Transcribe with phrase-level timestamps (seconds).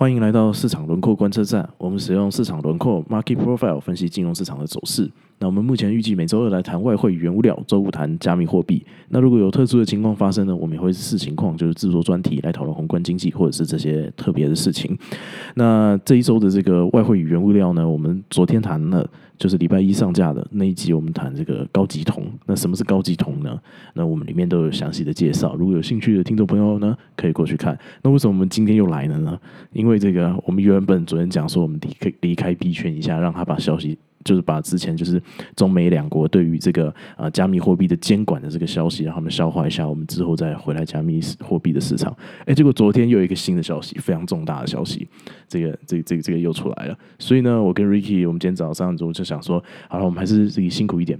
[0.00, 1.68] 欢迎来到市场轮廓观测站。
[1.76, 5.10] 我们使用市场轮廓 （Market Profile） 分析金融市场的走势。
[5.40, 8.84] 那我们目前预计每周二来谈外汇原物料，周五谈加密货币。
[9.08, 14.98] 那如果有特殊的情况发生呢，我们也会视情况，就是制作专题来讨论宏观经济或者是这些特别的事情。
[15.54, 19.08] 那这一周的这个外汇与原物料呢，我们昨天谈了，
[19.38, 22.24] 就是礼拜一上架的那一集，我们谈这个高级铜。
[22.46, 23.56] 那什么是高级铜呢？
[23.94, 25.54] 那我们里面都有详细的介绍。
[25.54, 27.78] 如果有兴趣的听众朋友呢，可以过去看。
[28.02, 29.38] 那为什么我们今天又来了呢？
[29.72, 33.96] 因为这个我们原本昨天讲说，我们离开离开币圈一下，让他把消息。
[34.24, 35.22] 就是把之前就是
[35.56, 42.14] 中美两国对于这个啊加密货币的监管的这个消息，让他们消化一下，我们之后再回来加密货币的市场。
[42.44, 45.08] 哎，结果昨天又有一个新的消息，非常重大的消息，
[45.48, 46.98] 这个这个这个这个又出来了。
[47.18, 51.18] 所以呢，我跟 Ricky，我们今天早上就就想说，好了，我们还是自己辛苦一点。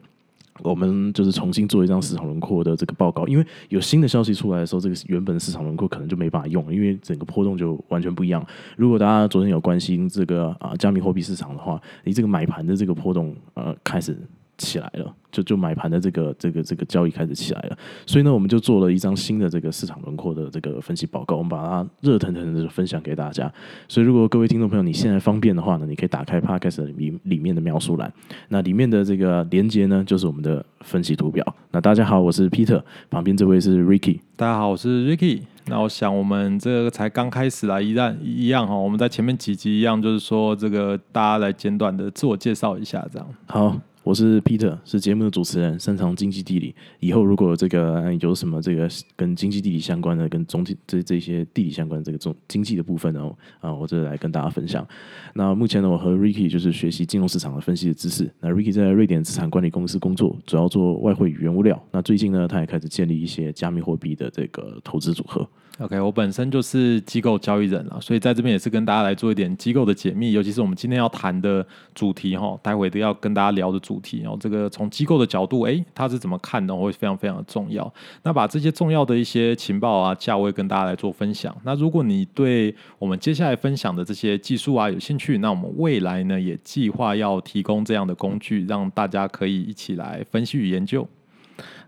[0.63, 8.45] 我们就是重新做一张市场轮廓的这个报告，因为有新的消息出来的时候，这个原本市场轮廓可能就没办法用，因为整个波动就完全不一样。
[8.77, 14.17] 如果大家昨天有关心这个啊加密货币市场的话，你这个买盘的这个波动呃开始。
[14.59, 23.51] 起来了，就就买盘的这个这个这个交易开始起来了，所以呢，我们就做了一张新的这个市场轮廓的这个分析报告，我们把它热腾腾的分享给大家。
[23.89, 28.13] 所以，如果各位听众朋友你现在方便的话呢，你可以打开 Podcast 里里面的描述栏，
[28.49, 31.45] 那里面的这个连接呢，就是我们的分析图表。
[31.71, 34.21] 那大家好，我是 Peter，旁边这位是 Ricky。
[34.35, 35.43] 大家好，我是 Ricky。
[35.67, 43.79] 那我想我们这个才刚开始来，一样一样哈，我们在前面几集一样，就是说这个大家来简短的自我介绍一下，这样好。
[44.09, 46.75] 我是 Peter，是节目的主持人，擅长经济地理。
[46.99, 54.89] 以后如果这个有什么这个跟经济地理相关的，跟总体这这些地理相关的这个总经济的部分呢，啊，我这来跟大家分享。
[55.35, 58.33] 那目前呢，我和 Ricky 就是学习金融市场的分析的知识。
[58.41, 61.79] 那 Ricky 在瑞典资产管理公司工作，主要做外汇与原物料。
[61.93, 65.47] 那最近呢，他也开始建立一些加密货币的这个投资组合。
[65.79, 77.93] OK，我本身就是机构交易人啊，所以在这边也是跟大家来做一点机构的解密，尤其是我们今天要谈的主题哈，待会都要跟大家聊的主题然后这个从机构的角度，哎，他是怎么看的，会非常非常的重要。
[78.25, 81.57] 那把这些重要的一些情报啊、价位跟大家来做分享。
[81.63, 91.09] 那如果你对我们接下来分享的这些技术啊有兴趣，那我们未来呢也计划要提供这样的工具，让大家可以一起来分析与研究。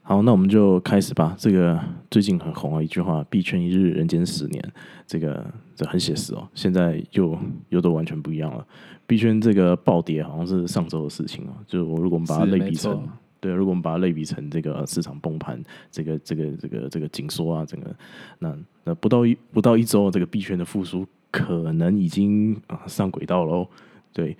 [0.03, 1.37] 好，那我们就开始吧。
[1.39, 1.79] 这个
[2.11, 4.73] 最近很红啊，一句话：“币圈一日，人间十年。”
[5.07, 5.45] 这个
[5.77, 6.49] 这很写实哦。
[6.55, 7.39] 现在又
[7.69, 8.67] 又都完全不一样了。
[9.07, 11.51] 币圈这个暴跌好像是上周的事情哦。
[11.67, 13.09] 就我如果我们把它类比成，
[13.39, 17.95] 对，如果我们把它类比成这个市场崩盘，这个这个这个这个紧缩啊，整个
[18.41, 23.69] 那那不到一不到一周，这个币圈的复苏可能已经啊上轨道喽。
[24.13, 24.37] 对，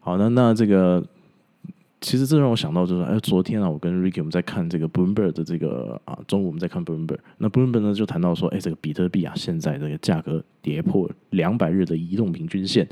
[0.00, 1.02] 好，那那这个。
[2.00, 12.88] 其实这让我想到，就是哎，昨天啊，我跟 Ricky 我们在看这个 Bloomberg 的这个啊，中午我们在看 Bloomberg，那 Bloomberg 呢就谈到说，哎，这个比特币啊，现在这个价格跌破两百日的移动平均线。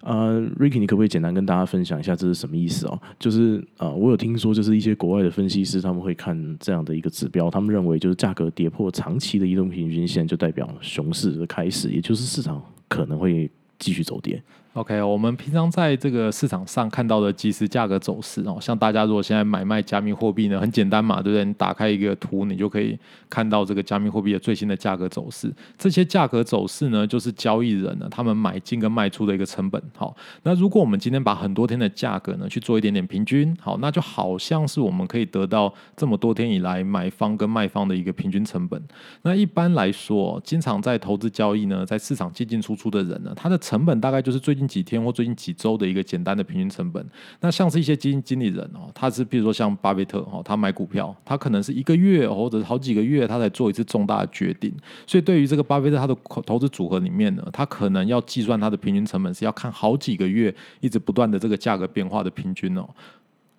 [0.00, 2.98] 呃，Ricky，你可不可以简单跟大家分享一下这是什么意思哦？
[3.18, 14.40] 就是啊，我有听说，就是一些国外的分析师他们会看这样的一个指标，他们认为就是价格跌破长期的移动平均线，就代表熊市的开始，也就是市场可能会继续走跌。
[14.78, 21.44] OK，我们平常在这个市场上看到的即时价格走势哦，像大家如果现在买卖加密货币呢，很简单嘛，对不对？
[21.44, 22.96] 你打开一个图，你就可以
[23.28, 25.52] 看到这个加密货币的最新的价格走势。
[25.76, 29.82] 这些价格走势呢，就是交易人呢他们买进跟卖出的一个成本。
[29.96, 38.80] 好，那如果我们今天把很多天的价格呢去做一点点平均，好，那就好像是我们可以得到这么多天以来买方跟卖方的一个平均成本。
[39.22, 44.67] 那一般来说，经常在投资交易呢，在市场进进出出的人呢，他的成本大概就是最近。
[44.68, 47.04] 几天或最近几周的一个简单的平均成本，
[47.40, 54.72] 那像是一些基金经理人哦，他是比如说像巴菲特哦，他买股票，他可能是一个月或者好几个月，他才做一次重大的决定。
[55.06, 56.14] 所以对于这个巴菲特他的
[56.44, 62.86] 投资组合里面呢，他可能要计算他的平均成本是要看好几个月一直不断的这个价格变化的平均哦。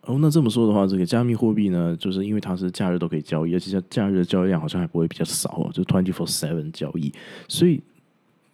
[0.03, 7.11] 哦，那这么说的话，这个加密货币呢，就是因为它是假日都可以交易，而且假日的交易量好像还不会比较少哦，就 twenty four seven 交易，
[7.47, 7.81] 所以。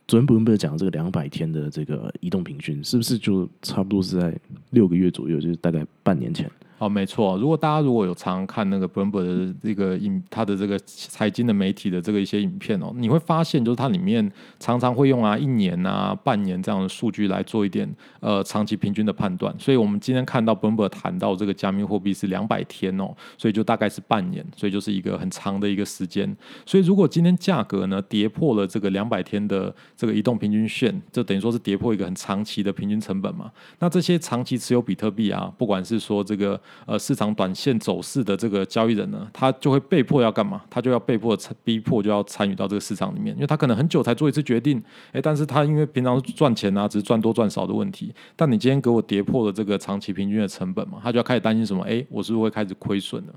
[0.07, 4.37] 昨天不用不讲这个两百天的这个移动平均，是不是就差不多是在
[4.69, 6.49] 六个月左右，就是大概半年前。
[6.77, 7.37] 哦，没错。
[7.37, 14.29] 如果大家如果有常看那个 Bloomberg 的这个影，它的这个财经的媒体的这个一些影片哦，你会发现就是它里面
[14.59, 17.89] 常常会用啊一年啊半年这样的数据来做一点
[18.19, 19.55] 呃长期平均的判断。
[19.57, 26.35] 所以我们今天看到 Bloomberg 谈到这个加密货币是两百天哦，所以就大概是半年，所以就是一个很长的一个时间。
[26.65, 33.49] 所以如果今天价格呢跌破了这个两百天的这个移动平均线，就等于说是跌破一个很长期的平均成本嘛。
[33.79, 40.61] 那这些长期持有比特币啊，不管是说这个呃市场短线走势的这个交易人呢，他就会被迫要干嘛？
[40.69, 44.81] 他就要被迫逼迫就要参与到这个市场里面，因为他可能很久才做一次决定，
[45.13, 51.83] 诶，但是他因为平常赚钱啊，只是赚多赚少的问题，但你今天给我跌破了这个长期平均的成本嘛，他就要开始担心什么？
[51.83, 53.33] 诶，我是不是会开始亏损了？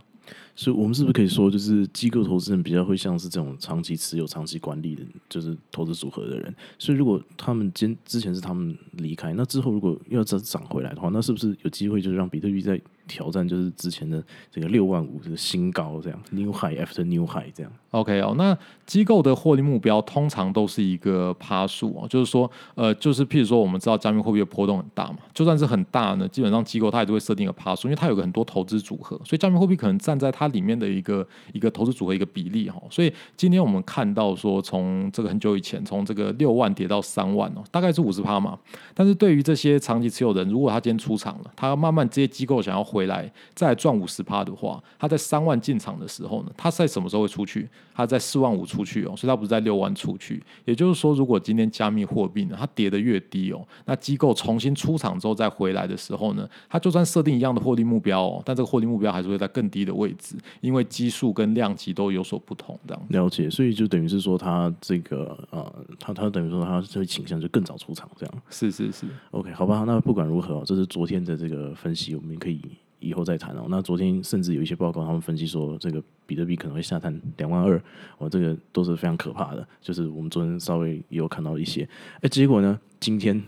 [0.54, 6.54] 所以，我们是不是可以说，就是机构投资人比较会像是这种长期持有、长期管理的，就是投资组合的人。
[6.78, 12.78] 所以，如果他们今之前是他们离开，那之后如果要再涨回来的话，那是不是有机会就是让比特币在
[13.08, 30.49] 挑战就是之前的这个六万五这个新高，这样 new high after new high 这样？OK 哦，那机构的获利目标通常都是一个趴数哦，就是说，呃，就是譬如说，我们知道加密货币的波动很大嘛，就算是很大呢，基本上机构它也都会设定一个趴数，因为它有个很多投资组合，所以加密货币可能站在它。
[30.49, 38.58] 里面的一个一个投资组合一个比例哈，所以今天我们看到说，从这个很久以前，从这个六万跌到三万哦，大概是五十趴嘛。
[38.94, 47.69] 但是对于这些长期持有人，如果他今天出场了，他慢慢这些机构想要回来再赚五十趴的话，他在三万进场的时候呢，他在什么时候会出去？
[47.95, 50.43] 他在四万五出去哦，所以他不是在六万出去。
[50.65, 60.37] 也就是说，如果今天加密货币呢，它跌得越低哦，那机构重新出场之后再回来的时候呢，他就算设定一样的获利目标哦，但这个获利目标还是会在更低的位置。
[60.61, 72.61] 因为基数跟量级都有所不同，这样了解，所以就等于是说，他这个呃，他他等于说他会倾向就更早出场，这样是是是，OK，好吧，那不管如何，这是昨天的这个分析，我们可以
[73.00, 73.67] 以后再谈哦。
[73.69, 77.83] 那昨天甚至有一些报告，他们分析说，这个比特币可能会下探两万二，
[78.19, 79.67] 我，这个都是非常可怕的。
[79.81, 81.89] 就是我们昨天稍微也有看到一些，
[82.21, 83.43] 哎，结果呢，今天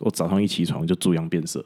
[0.00, 1.64] 我早上一起床就猪羊变色。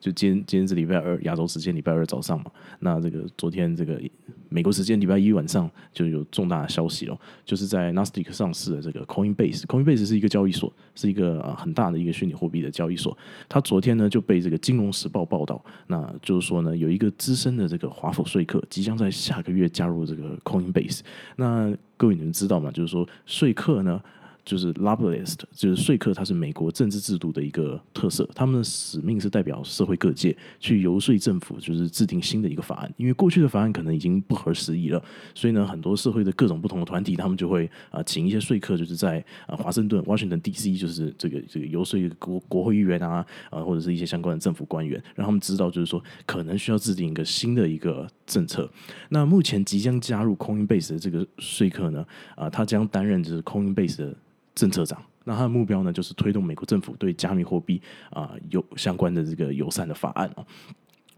[0.00, 2.50] 就今天，今天是礼拜二，亚洲时间礼拜二早上嘛。
[2.78, 4.00] 那这个昨天这个
[4.48, 9.62] 美国时间礼拜一晚上就有重大的消息了，就是在 Nasdaq 上市的这个 Coinbase。
[9.62, 13.16] Coinbase 是一个交易所，是一个啊很大的一个虚拟货币的交易所。
[13.48, 21.00] 它昨天呢就被这个金融时报报道，那就是说呢有一个资深的这个华府说客即将在下个月加入这个 Coinbase。
[21.36, 22.70] 那各位你们知道吗？
[22.70, 24.02] 就是说说客呢。
[24.48, 28.26] 就是 lobbyist，就是说客，它是美国政治制度的一个特色。
[28.34, 32.90] 他们的使命是代表社会各界去游说政府，就是制定新的一个法案。
[32.96, 35.04] 因为过去的法案可能已经不合时宜了，
[35.34, 48.66] 所以呢，很多社会的各种不同的团体，他们就会啊，请一些说客，就是在啊华盛顿 （Washington D.C.） 就是这个这个游说国国会议员啊啊，或者是一些相关的政府官员，让他们知道，就是说可能需要制定一个新的一个政策。
[49.10, 52.02] 那目前即将加入 Coinbase 的这个说客呢，
[52.34, 54.16] 啊，他将担任就是 Coinbase 的。
[54.58, 60.44] 政策长，那他的目标呢，就是推动美国政府对加密货币啊有相关的这个友善的法案哦。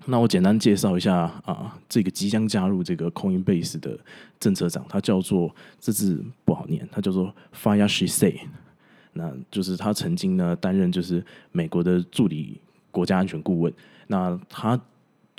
[0.04, 3.98] 那我简单介绍一下啊，这个即将加入这个 Coinbase 的
[4.38, 8.40] 政策长，他叫做这字不好念，他叫做 Fayashe。
[9.12, 12.60] 那就是他曾经呢担任就是美国的助理
[12.90, 13.72] 国家安全顾问，
[14.06, 14.80] 那他。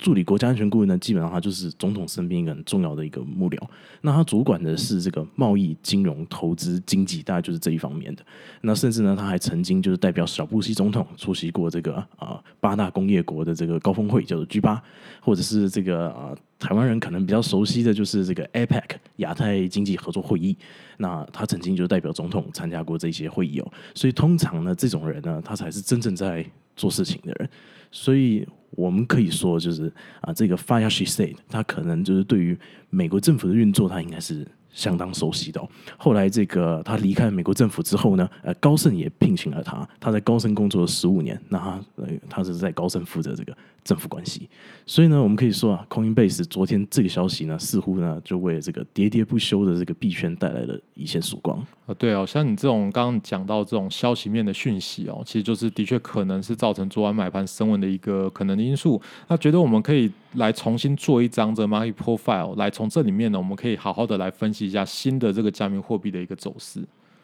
[0.02, 3.56] 助理国家安全顾问呢，基本上他就是总统身边一个很重要的一个幕僚。
[4.00, 8.24] 那他主管的是这个贸易、金融、投资、经济，大概就是这一方面的。
[8.62, 14.82] 那甚至呢，他还曾经就是代表小布希总统出席过这个啊八大工业国的这个高峰会，叫做 G 八，
[15.20, 18.82] 或者是这个啊台湾人可能比较熟悉的就是这个 APEC
[19.18, 20.56] 亚太经济合作会议。
[20.98, 23.72] 那他曾经就代表总统参加过这些会议哦。
[23.94, 26.44] 所以通常呢，这种人呢，他才是真正在
[26.74, 27.48] 做事情的人。
[27.92, 28.44] 所以。
[28.72, 32.58] 我们可以说，就是啊，这个 Fire She Said，他可能就是对于
[32.90, 34.46] 美国政府的运作，他应该是。
[34.74, 35.60] 相当熟悉的。
[35.98, 39.86] 后来，这个他离开美国政府之后呢，呃，高盛也聘请了他。
[40.00, 44.48] 他在高盛工作了十五年，那他呃，他是在高盛负责这个政府关系。
[44.86, 51.94] 所以呢，我们可以说啊，Coinbase 昨天这个消息呢，似乎呢，就为这个喋喋不休的这个币圈带来了一线曙光啊。
[51.94, 59.00] 对哦，像你这种刚刚讲到这种消息面的讯息哦，其实就是的确可能是造成昨晚买盘升温的一个可能的因素。
[59.28, 64.62] 那觉得我们可以来重新做一张这 market profile，来从这里面呢，我们可以好好的来分析。
[64.62, 66.80] 一下新的这个加密货币的一个走势，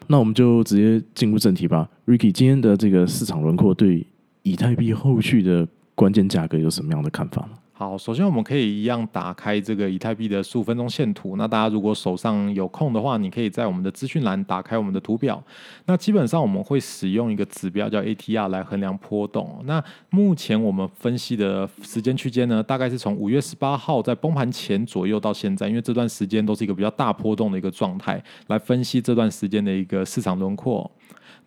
[0.07, 1.89] 那我们就直接进入正题吧。
[2.05, 4.05] Ricky，今天的这个市场轮廓对
[4.43, 5.65] 以太币后续的
[5.99, 7.45] 关键价格有什么样的看法？
[7.73, 11.35] 好，首先我们可以一样打开这个以太币的十五分钟线图。
[11.35, 15.43] 那大家如果手上有空的话，你可以在我们的资讯栏打开我们的图表。
[15.87, 19.61] 那基本上我们会使用一个指标叫 ATR 来衡量波动。
[19.65, 30.89] 那目前我们分析的时间区间呢，大概是从五月十八号在崩盘前左右到现在，因为这段时间都是一个比较大波动的一个状态，来分析这段时间的一个市场轮廓。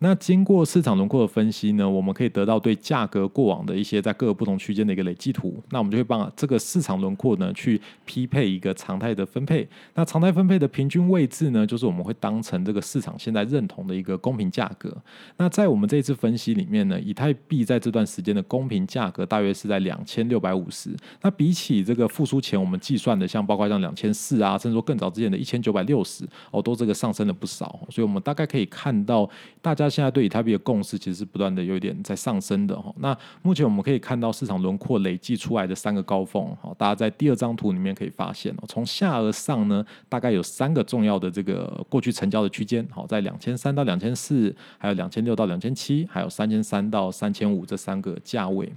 [0.03, 5.63] 那经过市场轮廓的分析呢，我们可以得到对价格过往的一些在各个不同区间的一个累积图。
[5.69, 9.65] 那我们就会帮这个市场轮廓呢去匹配一个常态的分配。
[9.93, 14.93] 那常态分配的平均位置呢，就是我们会当成这个市场现在认同的一个公平价格。
[15.37, 20.89] 那在我们这一次分析里面呢，以太币在这段时间的公平价格大约是在两千六百五十。
[21.21, 27.79] 那比起这个复苏前我们计算的，像包括像两千四啊，甚至说更早之前的一千九百六十哦，都这个上升了不少。
[27.89, 29.29] 所以我们大概可以看到
[29.61, 29.92] 大家。
[29.93, 32.91] 现在对以太币的共识其实是不断的有一点在上升的哈。
[32.97, 48.67] 那目前我们可以看到市场轮廓累计出来的三个高峰哈，大家在第二张图里面可以发现哦，从下而上呢，大概有三个重要的这个过去成交的区间，好，在两千三到两千四，还有两千六到两千七，还有三千三到三千五这三个价位。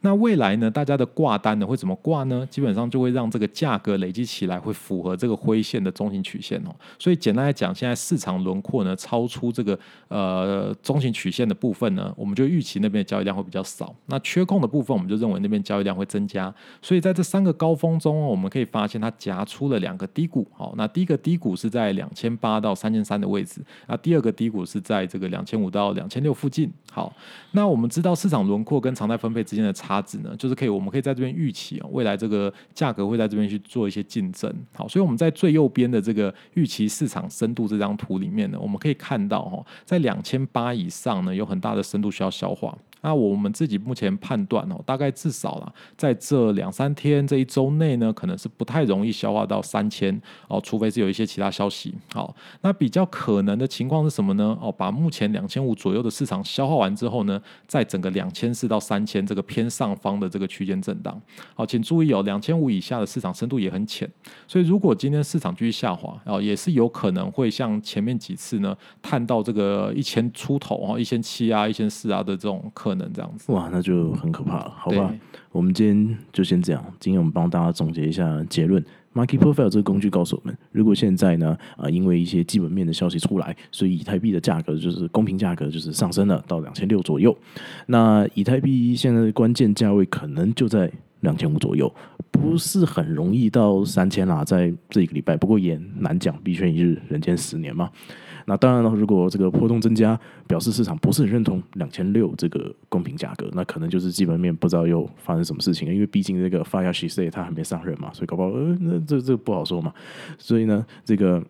[0.00, 0.70] 那未来呢？
[0.70, 2.46] 大家的挂单呢会怎么挂呢？
[2.50, 6.74] 基本上就会让这个价格累积起来会符合这个灰线的中型曲线哦。
[6.98, 9.78] 所以简单来讲，现在市场轮廓呢超出这个
[10.08, 13.94] 呃中型曲线的部分呢，我们就预期那边的交易量会比较少。
[14.06, 16.54] 那缺空的部分，我们就认为那边交易量会增加。
[16.80, 20.46] 所以在这三个高峰中，我们可以发现它夹出了两个低谷。
[20.54, 26.70] 好，那第一个低谷是在两千八到三千三的位置，那第二个低谷是在这个两千五到两千六附近。
[26.92, 27.12] 好，
[27.52, 29.96] 那我们知道市场轮廓跟常态分配之间的差。
[30.06, 34.48] 值呢，就是可以，我们可以在这边预期啊，未来这个价格会在这边去做一些竞争。
[34.72, 42.76] 好，所以我们在最右边的这个预期市场深度这张图里面呢，我们可以看到哈，在两千八以上呢，有很大的深度需要消化。
[43.06, 51.94] 那我们自己目前判断哦，大概至少了，在这两三天这一周内呢，可能是不太容易消化到三千哦，除非是有一些其他消息。
[52.12, 54.58] 好，那比较可能的情况是什么呢？
[54.60, 61.16] 哦，把目前两千五左右的市场消化完之后呢，在整个两千四到三千这个偏上方的这个区间震荡。
[61.54, 64.10] 好，请注意哦，两千五以下的市场深度也很浅，
[64.48, 72.95] 所以如果今天市场继续下滑哦，也是有可能会像前面几次呢，探到这个一千出头啊，一千七啊，一千四啊的这种可。
[72.96, 75.14] 能这样子哇，那就很可怕了，好吧？
[75.52, 76.84] 我们今天就先这样。
[76.98, 78.84] 今天我们帮大家总结一下结论
[79.14, 87.36] ：Market Profile 这个工具告诉我们，如果现在呢啊，因为一些基本面的消息出来，所以以太币的价格就是公平价格就是上升了到两千六左右。
[87.86, 91.92] 那以太币现在的关键价位可能就在两千五左右，
[92.30, 95.36] 不是很容易到三千啦，在这一个礼拜。
[95.36, 97.90] 不过也难讲，币圈一日，人间十年嘛。
[98.48, 105.92] 那当然了，如果这个波动增加，表示市场不是很认同两千六这个公平价格，那可能就是基本面不知道又发生什么事情了。
[105.92, 109.92] 因为毕竟这个发亚西塞他还没上任嘛，所以搞不好呃，那这这不好说嘛。
[110.38, 111.42] 所以呢，这个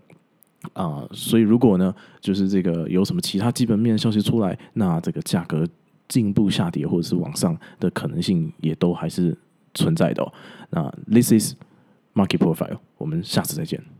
[0.72, 5.68] 啊，所以如果呢，就是这个有什么其他基本面消息出来，那这个价格
[6.08, 9.36] 进一步下跌或者是往上的可能性也都还是
[9.74, 10.22] 存在的。
[10.22, 10.32] 哦
[10.70, 11.54] 那 This is
[12.14, 13.95] Market Profile，我们下次再见。